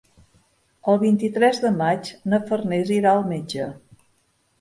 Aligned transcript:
El 0.93 0.95
vint-i-tres 1.01 1.59
de 1.65 1.71
maig 1.81 2.09
na 2.33 2.39
Farners 2.47 2.95
irà 2.97 3.13
al 3.13 3.21
metge. 3.35 3.69